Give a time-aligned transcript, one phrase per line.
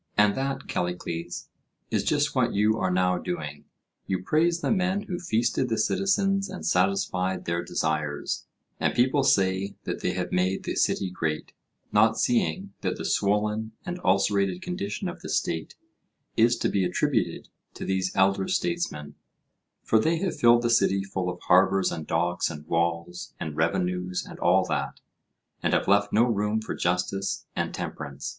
[0.17, 1.49] And that, Callicles,
[1.91, 3.65] is just what you are now doing.
[4.07, 8.47] You praise the men who feasted the citizens and satisfied their desires,
[8.79, 11.53] and people say that they have made the city great,
[11.91, 15.75] not seeing that the swollen and ulcerated condition of the State
[16.35, 19.13] is to be attributed to these elder statesmen;
[19.83, 24.25] for they have filled the city full of harbours and docks and walls and revenues
[24.27, 24.99] and all that,
[25.61, 28.29] and have left no room for justice and temperance.